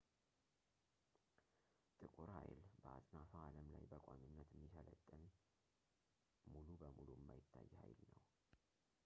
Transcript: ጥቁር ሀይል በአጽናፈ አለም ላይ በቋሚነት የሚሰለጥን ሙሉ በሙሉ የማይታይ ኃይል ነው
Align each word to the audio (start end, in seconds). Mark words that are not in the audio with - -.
ጥቁር 1.99 2.29
ሀይል 2.37 2.63
በአጽናፈ 2.83 3.31
አለም 3.45 3.67
ላይ 3.75 3.83
በቋሚነት 3.93 4.49
የሚሰለጥን 4.55 5.23
ሙሉ 6.53 6.67
በሙሉ 6.81 7.07
የማይታይ 7.19 7.69
ኃይል 7.83 8.01
ነው 8.11 8.19